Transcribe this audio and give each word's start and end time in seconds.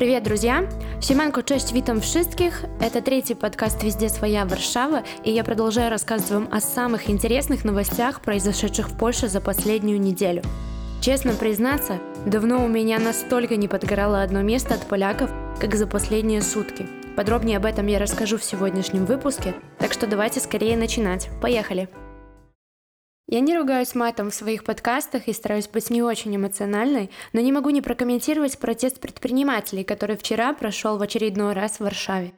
Привет, 0.00 0.22
друзья! 0.22 0.64
Siemanko, 1.00 1.42
cześć, 1.42 1.72
witam 1.72 2.00
wszystkich. 2.00 2.66
Это 2.80 3.02
третий 3.02 3.34
подкаст 3.34 3.82
«Везде 3.82 4.08
своя 4.08 4.46
Варшава», 4.46 5.02
и 5.24 5.30
я 5.30 5.44
продолжаю 5.44 5.90
рассказывать 5.90 6.30
вам 6.30 6.48
о 6.50 6.60
самых 6.62 7.10
интересных 7.10 7.64
новостях, 7.64 8.22
произошедших 8.22 8.88
в 8.88 8.96
Польше 8.96 9.28
за 9.28 9.42
последнюю 9.42 10.00
неделю. 10.00 10.42
Честно 11.02 11.34
признаться, 11.34 11.98
давно 12.24 12.64
у 12.64 12.68
меня 12.68 12.98
настолько 12.98 13.56
не 13.56 13.68
подгорало 13.68 14.22
одно 14.22 14.40
место 14.40 14.72
от 14.72 14.86
поляков, 14.86 15.30
как 15.60 15.74
за 15.74 15.86
последние 15.86 16.40
сутки. 16.40 16.86
Подробнее 17.14 17.58
об 17.58 17.66
этом 17.66 17.86
я 17.86 17.98
расскажу 17.98 18.38
в 18.38 18.44
сегодняшнем 18.44 19.04
выпуске, 19.04 19.54
так 19.78 19.92
что 19.92 20.06
давайте 20.06 20.40
скорее 20.40 20.78
начинать. 20.78 21.28
Поехали! 21.42 21.90
Я 23.30 23.38
не 23.38 23.56
ругаюсь 23.56 23.94
матом 23.94 24.30
в 24.30 24.34
своих 24.34 24.64
подкастах 24.64 25.28
и 25.28 25.32
стараюсь 25.32 25.68
быть 25.68 25.88
не 25.88 26.02
очень 26.02 26.34
эмоциональной, 26.34 27.12
но 27.32 27.40
не 27.40 27.52
могу 27.52 27.70
не 27.70 27.80
прокомментировать 27.80 28.58
протест 28.58 28.98
предпринимателей, 28.98 29.84
который 29.84 30.16
вчера 30.16 30.52
прошел 30.52 30.98
в 30.98 31.02
очередной 31.02 31.52
раз 31.52 31.76
в 31.76 31.82
Варшаве. 31.82 32.32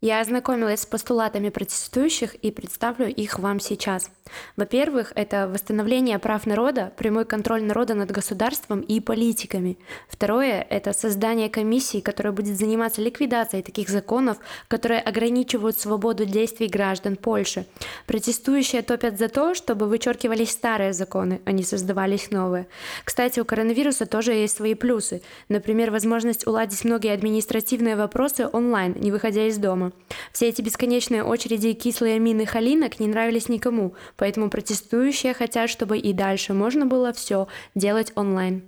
Я 0.00 0.20
ознакомилась 0.20 0.82
с 0.82 0.86
постулатами 0.86 1.48
протестующих 1.48 2.36
и 2.36 2.52
представлю 2.52 3.08
их 3.08 3.40
вам 3.40 3.58
сейчас. 3.58 4.12
Во-первых, 4.56 5.12
это 5.14 5.48
восстановление 5.48 6.18
прав 6.18 6.46
народа, 6.46 6.92
прямой 6.96 7.24
контроль 7.24 7.62
народа 7.62 7.94
над 7.94 8.10
государством 8.10 8.80
и 8.80 9.00
политиками. 9.00 9.78
Второе— 10.08 10.66
это 10.70 10.92
создание 10.92 11.48
комиссии, 11.48 12.00
которая 12.00 12.32
будет 12.32 12.56
заниматься 12.56 13.00
ликвидацией 13.00 13.62
таких 13.62 13.88
законов, 13.88 14.38
которые 14.68 15.00
ограничивают 15.00 15.78
свободу 15.78 16.24
действий 16.24 16.68
граждан 16.68 17.16
Польши. 17.16 17.66
Протестующие 18.06 18.82
топят 18.82 19.18
за 19.18 19.28
то, 19.28 19.54
чтобы 19.54 19.86
вычеркивались 19.86 20.50
старые 20.50 20.92
законы, 20.92 21.40
а 21.44 21.52
не 21.52 21.62
создавались 21.62 22.30
новые. 22.30 22.66
Кстати, 23.04 23.40
у 23.40 23.44
коронавируса 23.44 24.06
тоже 24.06 24.32
есть 24.32 24.56
свои 24.56 24.74
плюсы. 24.74 25.22
Например, 25.48 25.90
возможность 25.90 26.46
уладить 26.46 26.84
многие 26.84 27.12
административные 27.12 27.96
вопросы 27.96 28.48
онлайн, 28.52 28.94
не 28.98 29.10
выходя 29.10 29.46
из 29.46 29.58
дома. 29.58 29.92
Все 30.32 30.48
эти 30.48 30.62
бесконечные 30.62 31.24
очереди 31.24 31.68
и 31.68 31.74
кислые 31.74 32.18
мины 32.18 32.46
халинок 32.46 33.00
не 33.00 33.08
нравились 33.08 33.48
никому, 33.48 33.94
поэтому 34.16 34.50
протестующие 34.50 35.34
хотят, 35.34 35.70
чтобы 35.70 35.98
и 35.98 36.12
дальше 36.12 36.52
можно 36.54 36.86
было 36.86 37.12
все 37.12 37.48
делать 37.74 38.12
онлайн. 38.14 38.62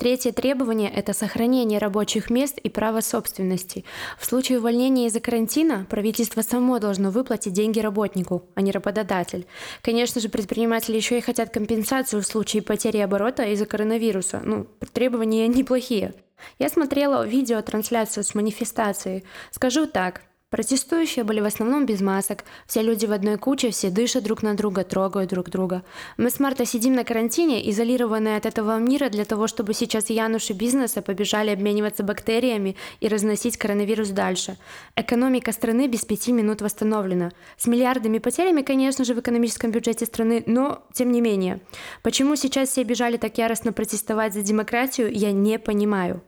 Третье 0.00 0.32
требование– 0.32 0.90
это 0.96 1.12
сохранение 1.12 1.78
рабочих 1.78 2.30
мест 2.30 2.56
и 2.56 2.70
права 2.70 3.02
собственности. 3.02 3.84
В 4.18 4.24
случае 4.24 4.58
увольнения 4.58 5.06
из-за 5.08 5.20
карантина 5.20 5.86
правительство 5.90 6.40
само 6.40 6.78
должно 6.78 7.10
выплатить 7.10 7.52
деньги 7.52 7.80
работнику, 7.80 8.44
а 8.54 8.62
не 8.62 8.72
работодатель. 8.72 9.46
Конечно 9.82 10.22
же, 10.22 10.30
предприниматели 10.30 10.96
еще 10.96 11.18
и 11.18 11.20
хотят 11.20 11.50
компенсацию 11.50 12.22
в 12.22 12.26
случае 12.26 12.62
потери 12.62 12.96
оборота 12.96 13.42
из-за 13.42 13.66
коронавируса. 13.66 14.40
Ну, 14.42 14.66
требования 14.94 15.46
неплохие. 15.48 16.14
Я 16.58 16.70
смотрела 16.70 17.26
видеотрансляцию 17.26 18.24
с 18.24 18.34
манифестацией. 18.34 19.24
Скажу 19.50 19.86
так, 19.86 20.22
Протестующие 20.50 21.24
были 21.24 21.38
в 21.38 21.44
основном 21.44 21.86
без 21.86 22.00
масок. 22.00 22.42
Все 22.66 22.82
люди 22.82 23.06
в 23.06 23.12
одной 23.12 23.38
куче, 23.38 23.70
все 23.70 23.88
дышат 23.88 24.24
друг 24.24 24.42
на 24.42 24.56
друга, 24.56 24.82
трогают 24.82 25.30
друг 25.30 25.48
друга. 25.48 25.84
Мы 26.16 26.28
с 26.28 26.40
Марта 26.40 26.66
сидим 26.66 26.94
на 26.94 27.04
карантине, 27.04 27.70
изолированные 27.70 28.36
от 28.36 28.46
этого 28.46 28.76
мира 28.78 29.08
для 29.10 29.24
того, 29.24 29.46
чтобы 29.46 29.74
сейчас 29.74 30.10
Януши 30.10 30.52
бизнеса 30.52 31.02
побежали 31.02 31.50
обмениваться 31.50 32.02
бактериями 32.02 32.74
и 32.98 33.06
разносить 33.06 33.58
коронавирус 33.58 34.08
дальше. 34.08 34.56
Экономика 34.96 35.52
страны 35.52 35.86
без 35.86 36.04
пяти 36.04 36.32
минут 36.32 36.62
восстановлена. 36.62 37.30
С 37.56 37.68
миллиардами 37.68 38.18
потерями, 38.18 38.62
конечно 38.62 39.04
же, 39.04 39.14
в 39.14 39.20
экономическом 39.20 39.70
бюджете 39.70 40.04
страны, 40.04 40.42
но 40.46 40.82
тем 40.92 41.12
не 41.12 41.20
менее. 41.20 41.60
Почему 42.02 42.34
сейчас 42.34 42.70
все 42.70 42.82
бежали 42.82 43.18
так 43.18 43.38
яростно 43.38 43.72
протестовать 43.72 44.34
за 44.34 44.42
демократию, 44.42 45.12
я 45.12 45.30
не 45.30 45.60
понимаю. 45.60 46.22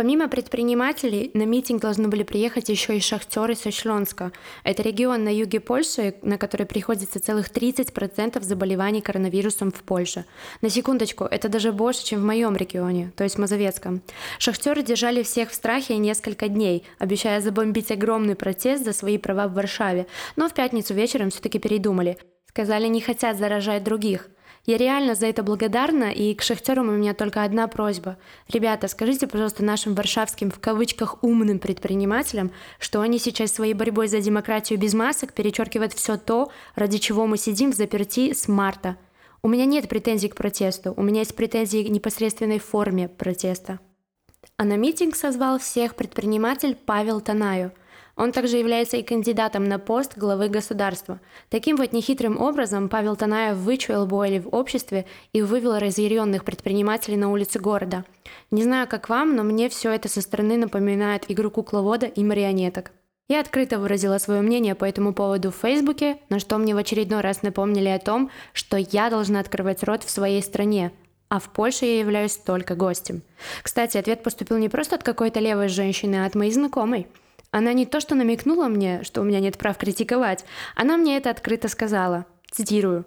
Помимо 0.00 0.28
предпринимателей, 0.28 1.30
на 1.34 1.42
митинг 1.42 1.82
должны 1.82 2.08
были 2.08 2.22
приехать 2.22 2.70
еще 2.70 2.96
и 2.96 3.00
шахтеры 3.00 3.54
со 3.54 3.70
Шлонска. 3.70 4.32
Это 4.64 4.82
регион 4.82 5.24
на 5.24 5.28
юге 5.28 5.60
Польши, 5.60 6.14
на 6.22 6.38
который 6.38 6.64
приходится 6.64 7.20
целых 7.20 7.50
30% 7.50 8.42
заболеваний 8.42 9.02
коронавирусом 9.02 9.70
в 9.70 9.82
Польше. 9.82 10.24
На 10.62 10.70
секундочку, 10.70 11.24
это 11.24 11.50
даже 11.50 11.70
больше, 11.70 12.02
чем 12.02 12.20
в 12.22 12.24
моем 12.24 12.56
регионе, 12.56 13.12
то 13.14 13.24
есть 13.24 13.36
Мазовецком. 13.36 14.00
Шахтеры 14.38 14.82
держали 14.82 15.22
всех 15.22 15.50
в 15.50 15.54
страхе 15.54 15.98
несколько 15.98 16.48
дней, 16.48 16.84
обещая 16.98 17.42
забомбить 17.42 17.92
огромный 17.92 18.36
протест 18.36 18.86
за 18.86 18.94
свои 18.94 19.18
права 19.18 19.48
в 19.48 19.52
Варшаве, 19.52 20.06
но 20.34 20.48
в 20.48 20.54
пятницу 20.54 20.94
вечером 20.94 21.28
все-таки 21.28 21.58
передумали. 21.58 22.16
Сказали, 22.48 22.86
не 22.86 23.02
хотят 23.02 23.36
заражать 23.36 23.84
других– 23.84 24.30
я 24.66 24.76
реально 24.76 25.14
за 25.14 25.26
это 25.26 25.42
благодарна, 25.42 26.12
и 26.12 26.34
к 26.34 26.42
шахтерам 26.42 26.88
у 26.88 26.92
меня 26.92 27.14
только 27.14 27.42
одна 27.42 27.66
просьба. 27.66 28.18
Ребята, 28.48 28.88
скажите, 28.88 29.26
пожалуйста, 29.26 29.64
нашим 29.64 29.94
варшавским, 29.94 30.50
в 30.50 30.58
кавычках, 30.58 31.22
умным 31.22 31.58
предпринимателям, 31.58 32.52
что 32.78 33.00
они 33.00 33.18
сейчас 33.18 33.52
своей 33.52 33.74
борьбой 33.74 34.08
за 34.08 34.20
демократию 34.20 34.78
без 34.78 34.94
масок 34.94 35.32
перечеркивают 35.32 35.92
все 35.94 36.16
то, 36.16 36.50
ради 36.74 36.98
чего 36.98 37.26
мы 37.26 37.38
сидим 37.38 37.72
в 37.72 37.74
заперти 37.74 38.32
с 38.32 38.48
марта. 38.48 38.96
У 39.42 39.48
меня 39.48 39.64
нет 39.64 39.88
претензий 39.88 40.28
к 40.28 40.36
протесту, 40.36 40.92
у 40.96 41.02
меня 41.02 41.20
есть 41.20 41.34
претензии 41.34 41.82
к 41.82 41.88
непосредственной 41.88 42.58
форме 42.58 43.08
протеста. 43.08 43.80
А 44.58 44.64
на 44.64 44.76
митинг 44.76 45.16
созвал 45.16 45.58
всех 45.58 45.94
предприниматель 45.94 46.76
Павел 46.76 47.20
Танаю– 47.20 47.72
он 48.16 48.32
также 48.32 48.56
является 48.56 48.96
и 48.96 49.02
кандидатом 49.02 49.64
на 49.64 49.78
пост 49.78 50.16
главы 50.16 50.48
государства. 50.48 51.20
Таким 51.48 51.76
вот 51.76 51.92
нехитрым 51.92 52.40
образом 52.40 52.88
Павел 52.88 53.16
Танаев 53.16 53.56
вычуял 53.56 54.06
боли 54.06 54.38
в 54.38 54.48
обществе 54.48 55.06
и 55.32 55.42
вывел 55.42 55.78
разъяренных 55.78 56.44
предпринимателей 56.44 57.16
на 57.16 57.30
улицы 57.30 57.58
города. 57.58 58.04
Не 58.50 58.62
знаю, 58.62 58.88
как 58.88 59.08
вам, 59.08 59.36
но 59.36 59.42
мне 59.42 59.68
все 59.68 59.90
это 59.92 60.08
со 60.08 60.20
стороны 60.20 60.56
напоминает 60.56 61.24
игру 61.28 61.50
кукловода 61.50 62.06
и 62.06 62.24
марионеток. 62.24 62.92
Я 63.28 63.40
открыто 63.40 63.78
выразила 63.78 64.18
свое 64.18 64.40
мнение 64.40 64.74
по 64.74 64.84
этому 64.84 65.14
поводу 65.14 65.52
в 65.52 65.56
Фейсбуке, 65.56 66.18
на 66.30 66.40
что 66.40 66.58
мне 66.58 66.74
в 66.74 66.78
очередной 66.78 67.20
раз 67.20 67.42
напомнили 67.42 67.88
о 67.88 68.00
том, 68.00 68.28
что 68.52 68.76
я 68.76 69.08
должна 69.08 69.38
открывать 69.38 69.84
рот 69.84 70.02
в 70.02 70.10
своей 70.10 70.42
стране, 70.42 70.90
а 71.28 71.38
в 71.38 71.48
Польше 71.48 71.84
я 71.84 72.00
являюсь 72.00 72.36
только 72.36 72.74
гостем. 72.74 73.22
Кстати, 73.62 73.96
ответ 73.96 74.24
поступил 74.24 74.58
не 74.58 74.68
просто 74.68 74.96
от 74.96 75.04
какой-то 75.04 75.38
левой 75.38 75.68
женщины, 75.68 76.16
а 76.16 76.26
от 76.26 76.34
моей 76.34 76.50
знакомой– 76.50 77.06
она 77.50 77.72
не 77.72 77.86
то 77.86 78.00
что 78.00 78.14
намекнула 78.14 78.68
мне, 78.68 79.02
что 79.02 79.20
у 79.20 79.24
меня 79.24 79.40
нет 79.40 79.58
прав 79.58 79.76
критиковать, 79.76 80.44
она 80.76 80.96
мне 80.96 81.16
это 81.16 81.30
открыто 81.30 81.68
сказала. 81.68 82.26
Цитирую. 82.50 83.06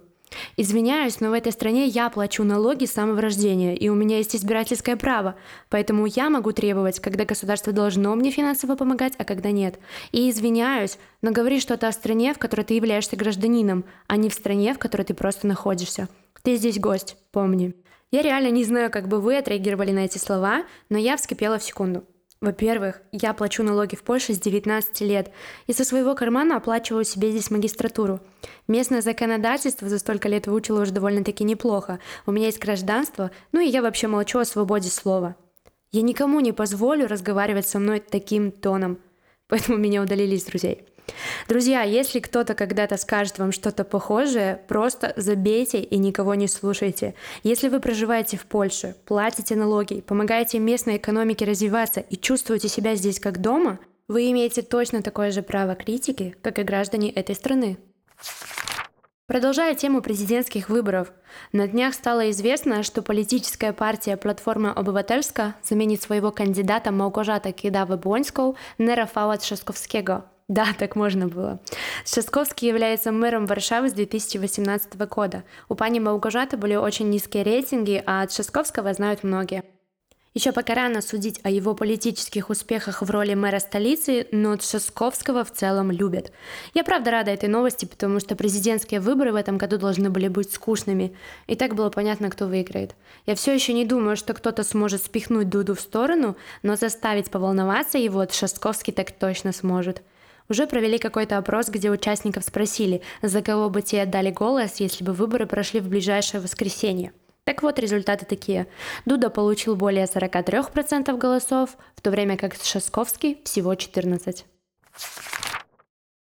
Извиняюсь, 0.58 1.20
но 1.20 1.30
в 1.30 1.34
этой 1.34 1.52
стране 1.52 1.86
я 1.86 2.10
плачу 2.10 2.44
налоги 2.44 2.86
с 2.86 2.94
самого 2.94 3.22
рождения, 3.22 3.76
и 3.76 3.90
у 3.90 3.96
меня 3.96 4.18
есть 4.18 4.36
избирательское 4.36 4.96
право, 4.96 5.36
поэтому 5.70 6.06
я 6.06 6.30
могу 6.30 6.52
требовать, 6.52 7.00
когда 7.00 7.26
государство 7.26 7.72
должно 7.72 8.16
мне 8.16 8.32
финансово 8.32 8.76
помогать, 8.76 9.14
а 9.18 9.26
когда 9.26 9.52
нет. 9.52 9.80
И 10.12 10.30
извиняюсь, 10.30 10.98
но 11.22 11.32
говори 11.32 11.60
что-то 11.60 11.88
о 11.88 11.92
стране, 11.92 12.34
в 12.34 12.40
которой 12.40 12.64
ты 12.64 12.74
являешься 12.74 13.16
гражданином, 13.16 13.86
а 14.08 14.18
не 14.18 14.30
в 14.30 14.34
стране, 14.34 14.74
в 14.74 14.80
которой 14.80 15.04
ты 15.04 15.14
просто 15.14 15.48
находишься. 15.48 16.10
Ты 16.42 16.56
здесь 16.56 16.80
гость, 16.80 17.16
помни. 17.32 17.74
Я 18.12 18.22
реально 18.22 18.52
не 18.52 18.64
знаю, 18.64 18.92
как 18.92 19.08
бы 19.08 19.20
вы 19.20 19.38
отреагировали 19.38 19.92
на 19.92 20.06
эти 20.06 20.18
слова, 20.18 20.64
но 20.90 20.98
я 20.98 21.18
вскипела 21.18 21.58
в 21.58 21.64
секунду. 21.64 22.04
Во-первых, 22.44 23.02
я 23.14 23.34
плачу 23.34 23.64
налоги 23.64 23.96
в 23.96 24.04
Польше 24.04 24.34
с 24.34 24.38
19 24.38 25.00
лет 25.00 25.32
и 25.66 25.72
со 25.72 25.86
своего 25.86 26.14
кармана 26.14 26.58
оплачиваю 26.58 27.06
себе 27.06 27.32
здесь 27.32 27.50
магистратуру. 27.50 28.20
Местное 28.68 29.02
законодательство 29.02 29.88
за 29.88 29.98
столько 29.98 30.28
лет 30.28 30.46
выучила 30.46 30.82
уже 30.82 30.92
довольно-таки 30.92 31.46
неплохо. 31.46 32.00
У 32.26 32.34
меня 32.34 32.48
есть 32.48 32.60
гражданство, 32.60 33.32
ну 33.54 33.62
и 33.62 33.70
я 33.70 33.82
вообще 33.82 34.08
молчу 34.08 34.40
о 34.40 34.46
свободе 34.46 34.90
слова. 34.90 35.38
Я 35.94 36.02
никому 36.02 36.42
не 36.42 36.52
позволю 36.52 37.08
разговаривать 37.08 37.66
со 37.66 37.80
мной 37.80 38.02
таким 38.02 38.52
тоном, 38.52 39.00
поэтому 39.48 39.78
меня 39.78 40.02
удалили 40.02 40.36
из 40.36 40.44
друзей. 40.44 40.86
Друзья, 41.48 41.84
если 41.84 42.20
кто-то 42.20 42.54
когда-то 42.54 42.98
скажет 42.98 43.38
вам 43.40 43.52
что-то 43.52 43.84
похожее, 43.84 44.62
просто 44.68 45.14
забейте 45.16 45.80
и 45.80 45.98
никого 45.98 46.36
не 46.36 46.48
слушайте. 46.48 47.16
Если 47.44 47.68
вы 47.68 47.80
проживаете 47.80 48.38
в 48.38 48.46
Польше, 48.46 48.96
платите 49.06 49.56
налоги, 49.56 50.02
помогаете 50.02 50.60
местной 50.60 50.98
экономике 50.98 51.46
развиваться 51.46 52.00
и 52.00 52.16
чувствуете 52.16 52.70
себя 52.70 52.96
здесь 52.96 53.20
как 53.20 53.42
дома, 53.42 53.80
вы 54.08 54.32
имеете 54.32 54.62
точно 54.62 55.02
такое 55.02 55.32
же 55.32 55.42
право 55.42 55.76
критики, 55.76 56.36
как 56.42 56.60
и 56.60 56.64
граждане 56.64 57.10
этой 57.10 57.36
страны. 57.36 57.78
Продолжая 59.26 59.74
тему 59.74 60.02
президентских 60.02 60.70
выборов, 60.70 61.14
на 61.54 61.68
днях 61.68 61.94
стало 61.94 62.30
известно, 62.32 62.84
что 62.84 63.02
политическая 63.02 63.72
партия 63.72 64.18
«Платформа 64.18 64.74
Обывательска» 64.74 65.54
заменит 65.64 66.02
своего 66.02 66.32
кандидата 66.32 66.92
Мałgorzata 66.92 67.52
Kidawy-Błońską 67.52 68.54
на 68.78 68.96
Рафала 68.96 69.38
Трzaskowskiego– 69.38 70.24
да, 70.54 70.68
так 70.78 70.96
можно 70.96 71.28
было. 71.28 71.60
Шастковский 72.06 72.68
является 72.68 73.12
мэром 73.12 73.48
Варшавы 73.48 73.90
с 73.90 73.94
2018 73.94 74.96
года. 75.08 75.44
У 75.68 75.74
пани 75.74 76.00
Маугожаты 76.00 76.58
были 76.58 76.76
очень 76.76 77.10
низкие 77.10 77.44
рейтинги, 77.44 78.04
а 78.06 78.22
от 78.22 78.32
Шастковского 78.32 78.94
знают 78.94 79.24
многие. 79.24 79.64
Еще 80.36 80.52
пока 80.52 80.74
рано 80.74 81.02
судить 81.02 81.40
о 81.44 81.50
его 81.50 81.76
политических 81.76 82.50
успехах 82.50 83.02
в 83.02 83.10
роли 83.10 83.36
мэра 83.36 83.60
столицы, 83.60 84.28
но 84.32 84.56
Тшасковского 84.58 85.44
в 85.44 85.52
целом 85.52 85.92
любят. 85.92 86.32
Я 86.74 86.84
правда 86.84 87.12
рада 87.12 87.32
этой 87.32 87.50
новости, 87.50 87.86
потому 87.86 88.20
что 88.20 88.36
президентские 88.36 89.00
выборы 89.00 89.32
в 89.32 89.36
этом 89.36 89.58
году 89.58 89.78
должны 89.78 90.10
были 90.10 90.28
быть 90.28 90.52
скучными. 90.52 91.16
И 91.46 91.56
так 91.56 91.76
было 91.76 91.90
понятно, 91.90 92.32
кто 92.32 92.48
выиграет. 92.48 92.96
Я 93.28 93.36
все 93.36 93.54
еще 93.54 93.74
не 93.74 93.86
думаю, 93.86 94.18
что 94.18 94.34
кто-то 94.34 94.64
сможет 94.64 95.04
спихнуть 95.04 95.50
Дуду 95.50 95.76
в 95.76 95.80
сторону, 95.80 96.36
но 96.64 96.76
заставить 96.76 97.30
поволноваться 97.30 98.00
его 98.00 98.26
Тшасковский 98.26 98.94
так 98.94 99.12
точно 99.12 99.52
сможет. 99.52 100.02
Уже 100.50 100.68
провели 100.68 100.98
какой-то 100.98 101.38
опрос, 101.38 101.70
где 101.70 101.90
участников 101.90 102.44
спросили, 102.44 103.02
за 103.22 103.42
кого 103.42 103.70
бы 103.70 103.82
те 103.82 104.02
отдали 104.02 104.32
голос, 104.32 104.80
если 104.80 105.04
бы 105.04 105.14
выборы 105.14 105.46
прошли 105.46 105.80
в 105.80 105.88
ближайшее 105.88 106.42
воскресенье. 106.42 107.14
Так 107.44 107.62
вот, 107.62 107.80
результаты 107.80 108.26
такие. 108.26 108.68
Дуда 109.06 109.30
получил 109.30 109.76
более 109.76 110.06
43% 110.06 111.18
голосов, 111.18 111.78
в 111.96 112.02
то 112.02 112.10
время 112.10 112.38
как 112.38 112.56
Шасковский 112.56 113.40
всего 113.44 113.74
14%. 113.74 114.44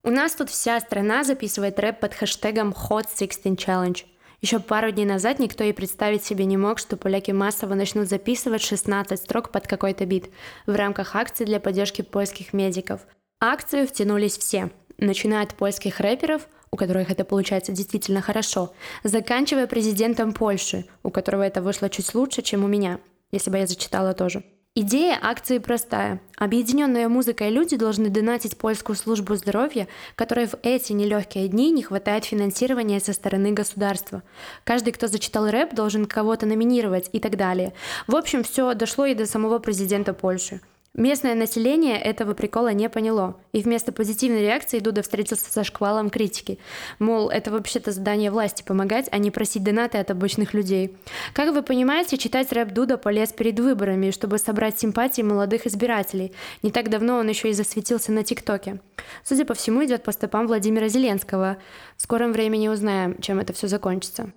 У 0.04 0.12
нас 0.12 0.34
тут 0.34 0.50
вся 0.50 0.80
страна 0.80 1.24
записывает 1.24 1.80
рэп 1.80 2.00
под 2.00 2.14
хэштегом 2.14 2.72
Hot 2.72 3.08
16 3.18 3.46
Challenge. 3.60 4.06
Еще 4.42 4.60
пару 4.60 4.92
дней 4.92 5.06
назад 5.06 5.40
никто 5.40 5.66
и 5.66 5.74
представить 5.74 6.24
себе 6.24 6.46
не 6.46 6.56
мог, 6.56 6.80
что 6.80 6.96
поляки 6.96 7.32
массово 7.32 7.74
начнут 7.74 8.08
записывать 8.08 8.62
16 8.62 9.20
строк 9.20 9.52
под 9.52 9.68
какой-то 9.68 10.06
бит 10.06 10.30
в 10.66 10.74
рамках 10.74 11.16
акции 11.16 11.44
для 11.44 11.60
поддержки 11.60 12.02
польских 12.02 12.54
медиков. 12.54 13.02
Акцию 13.42 13.88
втянулись 13.88 14.38
все, 14.38 14.70
начиная 14.98 15.44
от 15.44 15.54
польских 15.56 16.00
рэперов– 16.00 16.48
у 16.72 16.78
которых 16.78 17.10
это 17.10 17.26
получается 17.26 17.72
действительно 17.72 18.22
хорошо, 18.22 18.74
заканчивая 19.04 19.68
президентом 19.68 20.34
Польши, 20.34 20.86
у 21.04 21.10
которого 21.10 21.44
это 21.44 21.62
вышло 21.62 21.90
чуть 21.90 22.14
лучше, 22.14 22.42
чем 22.42 22.64
у 22.64 22.68
меня, 22.68 23.00
если 23.32 23.50
бы 23.50 23.58
я 23.58 23.68
зачитала 23.68 24.14
тоже. 24.14 24.44
Идея 24.76 25.18
акции 25.22 25.58
простая. 25.58 26.22
Объединенные 26.38 27.08
музыкой 27.08 27.50
люди 27.50 27.76
должны 27.76 28.10
донатить 28.10 28.56
польскую 28.56 28.96
службу 28.96 29.36
здоровья, 29.36 29.88
которой 30.16 30.46
в 30.46 30.56
эти 30.62 30.94
нелегкие 30.94 31.48
дни 31.48 31.72
не 31.72 31.82
хватает 31.82 32.24
финансирования 32.24 33.00
со 33.00 33.14
стороны 33.14 33.52
государства. 33.52 34.22
Каждый, 34.64 34.94
кто 34.94 35.08
зачитал 35.08 35.50
рэп, 35.50 35.74
должен 35.74 36.06
кого-то 36.06 36.46
номинировать 36.46 37.10
и 37.12 37.20
так 37.20 37.36
далее. 37.36 37.74
В 38.08 38.16
общем, 38.16 38.44
все 38.44 38.74
дошло 38.76 39.06
и 39.08 39.16
до 39.16 39.26
самого 39.26 39.58
президента 39.58 40.14
Польши. 40.14 40.62
Местное 40.96 41.36
население 41.36 41.98
этого 42.00 42.34
прикола 42.34 42.74
не 42.74 42.90
поняло, 42.90 43.40
и 43.54 43.62
вместо 43.62 43.92
позитивной 43.92 44.42
реакции 44.42 44.80
Дуда 44.80 45.04
встретился 45.04 45.52
со 45.52 45.64
шквалом 45.64 46.10
критики. 46.10 46.58
Мол, 46.98 47.30
это 47.30 47.52
вообще-то 47.52 47.92
задание 47.92 48.32
власти 48.32 48.64
помогать, 48.64 49.08
а 49.12 49.20
не 49.20 49.30
просить 49.30 49.64
донаты 49.64 50.00
от 50.00 50.10
обычных 50.10 50.54
людей. 50.54 50.98
Как 51.34 51.54
вы 51.54 51.62
понимаете, 51.62 52.18
читать 52.18 52.52
рэп 52.52 52.72
Дуда 52.74 52.98
полез 52.98 53.32
перед 53.32 53.60
выборами, 53.60 54.10
чтобы 54.10 54.40
собрать 54.40 54.80
симпатии 54.80 55.22
молодых 55.22 55.68
избирателей. 55.68 56.34
Не 56.64 56.72
так 56.72 56.90
давно 56.90 57.18
он 57.18 57.30
еще 57.30 57.50
и 57.50 57.54
засветился 57.54 58.12
на 58.12 58.24
ТикТоке. 58.24 58.82
Судя 59.24 59.46
по 59.46 59.54
всему, 59.54 59.86
идет 59.86 60.04
по 60.04 60.12
стопам 60.12 60.48
Владимира 60.48 60.88
Зеленского. 60.88 61.58
В 61.98 62.02
скором 62.02 62.34
времени 62.34 62.68
узнаем, 62.68 63.22
чем 63.22 63.40
это 63.40 63.54
все 63.54 63.68
закончится. 63.68 64.32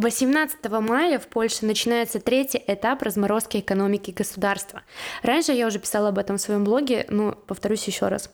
18 0.00 0.64
мая 0.80 1.18
в 1.18 1.26
Польше 1.26 1.66
начинается 1.66 2.20
третий 2.20 2.62
этап 2.66 3.02
разморозки 3.02 3.58
экономики 3.58 4.12
государства. 4.12 4.80
Раньше 5.22 5.52
я 5.52 5.66
уже 5.66 5.78
писала 5.78 6.08
об 6.08 6.18
этом 6.18 6.38
в 6.38 6.40
своем 6.40 6.64
блоге, 6.64 7.04
но 7.10 7.32
повторюсь 7.32 7.86
еще 7.86 8.08
раз. 8.08 8.30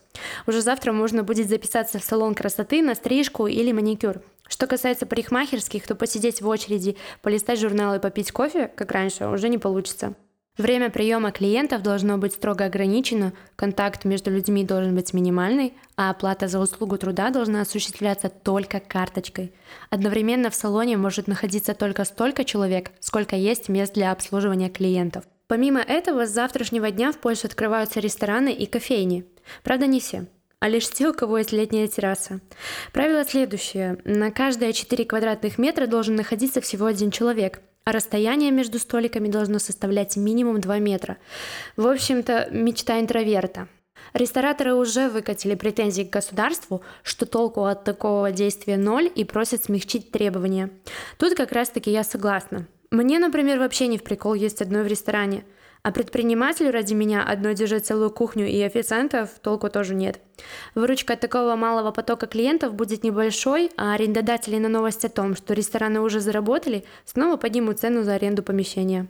Уже 0.47 0.61
завтра 0.61 0.93
можно 0.93 1.23
будет 1.23 1.49
записаться 1.49 1.99
в 1.99 2.03
салон 2.05 2.35
красоты 2.35 2.81
на 2.81 2.95
стрижку 2.95 3.47
или 3.47 3.73
маникюр. 3.73 4.21
Что 4.47 4.65
касается 4.65 5.05
парикмахерских, 5.05 5.85
то 5.85 5.95
посидеть 5.95 6.41
в 6.41 6.47
очереди, 6.47 6.95
полистать 7.21 7.59
журналы 7.59 7.97
и 7.97 7.99
попить 7.99 8.31
кофе, 8.31 8.71
как 8.73 8.91
раньше, 8.93 9.27
уже 9.27 9.49
не 9.49 9.57
получится. 9.57 10.15
Время 10.57 10.89
приема 10.89 11.31
клиентов 11.31 11.83
должно 11.83 12.17
быть 12.17 12.33
строго 12.33 12.65
ограничено, 12.65 13.33
контакт 13.55 14.05
между 14.05 14.31
людьми 14.31 14.63
должен 14.63 14.95
быть 14.95 15.13
минимальный, 15.13 15.75
а 15.95 16.09
оплата 16.09 16.47
за 16.47 16.59
услугу 16.59 16.97
труда 16.97 17.29
должна 17.29 17.61
осуществляться 17.61 18.29
только 18.29 18.79
карточкой. 18.79 19.53
Одновременно 19.91 20.49
в 20.49 20.55
салоне 20.55 20.97
может 20.97 21.27
находиться 21.27 21.75
только 21.75 22.05
столько 22.05 22.43
человек, 22.43 22.91
сколько 22.99 23.35
есть 23.35 23.69
мест 23.69 23.93
для 23.93 24.11
обслуживания 24.11 24.69
клиентов. 24.69 25.25
Помимо 25.45 25.79
этого, 25.79 26.25
с 26.25 26.31
завтрашнего 26.31 26.89
дня 26.89 27.11
в 27.11 27.19
Польше 27.19 27.45
открываются 27.45 27.99
рестораны 27.99 28.51
и 28.51 28.65
кофейни. 28.65 29.25
Правда, 29.63 29.85
не 29.85 29.99
все 29.99 30.25
а 30.59 30.69
лишь 30.69 30.89
те, 30.89 31.07
у 31.07 31.13
кого 31.13 31.37
есть 31.37 31.51
летняя 31.51 31.87
терраса. 31.87 32.39
Правило 32.91 33.23
следующее. 33.23 33.99
На 34.05 34.31
каждые 34.31 34.73
4 34.73 35.05
квадратных 35.05 35.59
метра 35.59 35.85
должен 35.85 36.15
находиться 36.15 36.61
всего 36.61 36.87
один 36.87 37.11
человек 37.11 37.61
а 37.87 37.93
расстояние 37.93 38.51
между 38.51 38.79
столиками 38.79 39.29
должно 39.29 39.59
составлять 39.59 40.17
минимум 40.17 40.59
2 40.59 40.79
метра. 40.79 41.15
В 41.77 41.87
общем-то, 41.87 42.49
мечта 42.51 42.99
интроверта. 42.99 43.69
Рестораторы 44.13 44.73
уже 44.73 45.07
выкатили 45.07 45.55
претензии 45.55 46.03
к 46.03 46.09
государству, 46.09 46.81
что 47.01 47.25
толку 47.25 47.63
от 47.63 47.85
такого 47.85 48.33
действия 48.33 48.75
ноль 48.75 49.09
и 49.15 49.23
просят 49.23 49.63
смягчить 49.63 50.11
требования. 50.11 50.69
Тут 51.17 51.35
как 51.35 51.53
раз-таки 51.53 51.89
я 51.89 52.03
согласна. 52.03 52.67
Мне, 52.91 53.19
например, 53.19 53.57
вообще 53.57 53.87
не 53.87 53.97
в 53.97 54.03
прикол 54.03 54.33
есть 54.33 54.61
одной 54.61 54.83
в 54.83 54.87
ресторане– 54.87 55.45
а 55.87 55.91
предпринимателю 55.93 56.71
ради 56.73 56.93
меня 56.93 57.23
одной 57.23 57.55
держать 57.55 57.85
целую 57.85 58.11
кухню 58.11 58.45
и 58.45 58.61
официантов 58.61 59.29
толку 59.41 59.69
тоже 59.69 59.95
нет. 59.95 60.19
Выручка 60.75 61.13
от 61.13 61.21
такого 61.21 61.55
малого 61.55 61.91
потока 61.91 62.27
клиентов 62.27 62.73
будет 62.73 63.05
небольшой, 63.05 63.71
а 63.77 63.93
арендодатели 63.93 64.57
на 64.57 64.67
новость 64.67 65.05
о 65.05 65.09
том, 65.09 65.33
что 65.37 65.53
рестораны 65.53 66.01
уже 66.01 66.19
заработали, 66.19 66.83
снова 67.05 67.37
поднимут 67.37 67.79
цену 67.79 68.03
за 68.03 68.15
аренду 68.15 68.43
помещения. 68.43 69.07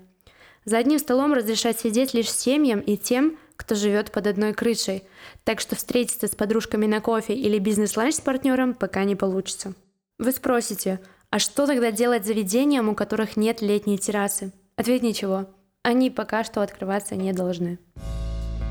За 0.66 0.78
одним 0.78 1.00
столом 1.00 1.34
разрешать 1.34 1.80
сидеть 1.80 2.14
лишь 2.14 2.32
семьям 2.32 2.80
и 2.80 2.96
тем, 2.96 3.40
кто 3.56 3.74
живет 3.74 4.12
под 4.12 4.28
одной 4.28 4.54
крышей, 4.54 5.04
так 5.46 5.60
что 5.62 5.76
встретиться 5.76 6.28
с 6.28 6.36
подружками 6.36 6.86
на 6.86 7.02
кофе 7.02 7.34
или 7.34 7.58
бизнес-ланч 7.58 8.14
с 8.14 8.22
партнером 8.22 8.76
пока 8.76 9.04
не 9.04 9.16
получится. 9.16 9.74
Вы 10.20 10.32
спросите, 10.32 11.00
а 11.32 11.40
что 11.40 11.66
тогда 11.66 11.90
делать 11.90 12.28
заведениям, 12.28 12.88
у 12.88 12.94
которых 12.94 13.36
нет 13.36 13.64
летней 13.64 13.98
террасы? 13.98 14.54
Ответ 14.76 15.02
ничего 15.02 15.48
они 15.88 16.10
пока 16.10 16.44
что 16.44 16.62
открываться 16.62 17.16
не 17.16 17.32
должны. 17.32 17.80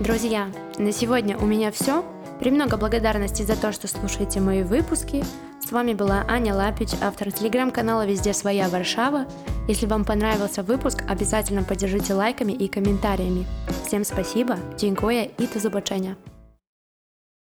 Друзья, 0.01 0.49
на 0.77 0.93
сегодня 0.93 1.39
у 1.39 1.47
меня 1.47 1.73
все. 1.73 2.05
Премного 2.41 2.77
благодарности 2.77 3.41
за 3.41 3.59
то, 3.59 3.73
что 3.73 3.89
слушаете 3.89 4.41
мои 4.41 4.63
выпуски. 4.63 5.25
С 5.67 5.73
вами 5.73 5.95
была 5.95 6.27
Аня 6.29 6.55
Лапич, 6.55 6.91
автор 7.01 7.33
телеграм-канала 7.33 8.05
«Везде 8.05 8.35
своя 8.35 8.69
Варшава». 8.69 9.25
Если 9.67 9.87
вам 9.87 10.05
понравился 10.05 10.63
выпуск, 10.63 11.05
обязательно 11.09 11.63
поддержите 11.63 12.13
лайками 12.13 12.53
и 12.53 12.69
комментариями. 12.69 13.47
Всем 13.87 14.05
спасибо, 14.05 14.59
dziękuję 14.77 15.25
и 15.25 15.47
до 15.47 15.59
zobaczenia. 15.59 16.36